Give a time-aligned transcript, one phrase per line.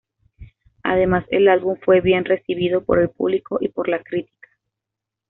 [0.81, 4.49] Además, el álbum fue bien recibido por el público y por la crítica.